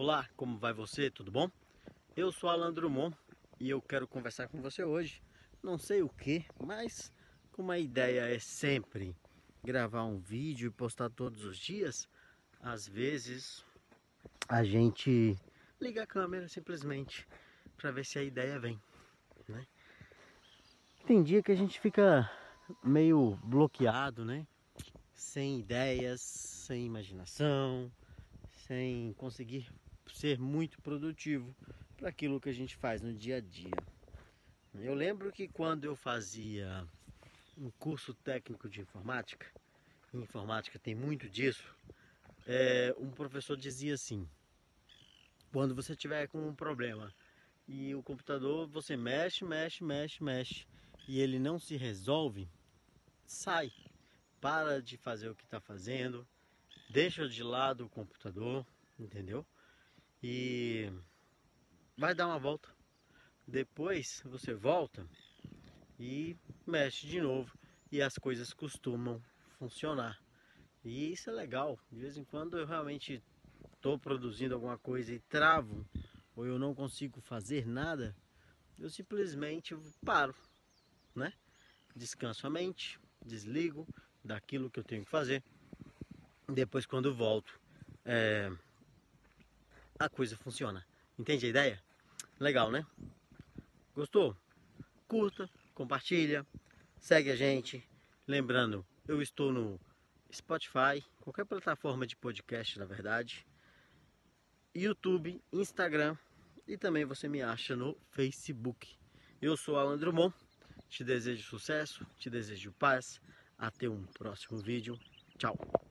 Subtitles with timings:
[0.00, 1.10] Olá, como vai você?
[1.10, 1.50] Tudo bom?
[2.16, 3.16] Eu sou Alan Drummond
[3.58, 5.20] e eu quero conversar com você hoje.
[5.60, 7.12] Não sei o que, mas
[7.50, 9.12] como a ideia é sempre
[9.64, 12.08] gravar um vídeo e postar todos os dias,
[12.60, 13.64] às vezes
[14.48, 15.36] a gente
[15.80, 17.26] liga a câmera simplesmente
[17.76, 18.80] para ver se a ideia vem,
[19.48, 19.66] né?
[21.08, 22.30] Tem dia que a gente fica
[22.84, 24.46] meio bloqueado, né?
[25.12, 27.90] Sem ideias, sem imaginação,
[28.64, 29.68] sem conseguir
[30.18, 31.54] ser muito produtivo
[31.96, 33.70] para aquilo que a gente faz no dia a dia.
[34.74, 36.84] Eu lembro que quando eu fazia
[37.56, 39.46] um curso técnico de informática,
[40.12, 41.72] informática tem muito disso,
[42.44, 44.28] é, um professor dizia assim:
[45.52, 47.14] quando você tiver com um problema
[47.68, 50.66] e o computador você mexe, mexe, mexe, mexe
[51.06, 52.48] e ele não se resolve,
[53.24, 53.70] sai,
[54.40, 56.26] para de fazer o que está fazendo,
[56.90, 58.66] deixa de lado o computador,
[58.98, 59.46] entendeu?
[60.22, 60.92] E
[61.96, 62.68] vai dar uma volta.
[63.46, 65.06] Depois você volta
[65.98, 67.56] e mexe de novo
[67.90, 69.22] e as coisas costumam
[69.58, 70.20] funcionar.
[70.84, 71.78] E isso é legal.
[71.90, 73.22] De vez em quando eu realmente
[73.74, 75.86] estou produzindo alguma coisa e travo
[76.36, 78.14] ou eu não consigo fazer nada,
[78.78, 80.34] eu simplesmente paro,
[81.14, 81.32] né?
[81.96, 83.86] Descanso a mente, desligo
[84.22, 85.42] daquilo que eu tenho que fazer
[86.48, 87.60] depois quando volto
[88.04, 88.50] é,
[89.98, 90.86] a coisa funciona.
[91.18, 91.82] Entende a ideia?
[92.38, 92.86] Legal, né?
[93.94, 94.36] Gostou?
[95.06, 96.46] Curta, compartilha,
[97.00, 97.82] segue a gente.
[98.26, 99.80] Lembrando, eu estou no
[100.32, 103.46] Spotify, qualquer plataforma de podcast, na verdade.
[104.74, 106.16] YouTube, Instagram
[106.66, 108.96] e também você me acha no Facebook.
[109.40, 110.34] Eu sou Alan Drummond,
[110.88, 113.20] te desejo sucesso, te desejo paz.
[113.56, 114.98] Até um próximo vídeo.
[115.36, 115.87] Tchau!